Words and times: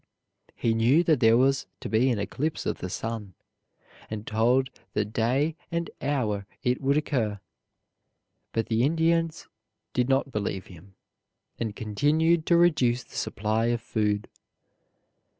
He 0.55 0.73
knew 0.73 1.03
that 1.03 1.19
there 1.19 1.37
was 1.37 1.67
to 1.81 1.87
be 1.87 2.09
an 2.09 2.17
eclipse 2.17 2.65
of 2.65 2.79
the 2.79 2.89
sun, 2.89 3.35
and 4.09 4.25
told 4.25 4.71
the 4.93 5.05
day 5.05 5.55
and 5.71 5.91
hour 6.01 6.47
it 6.63 6.81
would 6.81 6.97
occur, 6.97 7.39
but 8.51 8.65
the 8.65 8.81
Indians 8.81 9.47
did 9.93 10.09
not 10.09 10.31
believe 10.31 10.65
him, 10.65 10.95
and 11.59 11.75
continued 11.75 12.47
to 12.47 12.57
reduce 12.57 13.03
the 13.03 13.15
supply 13.15 13.65
of 13.67 13.79
food. 13.79 14.27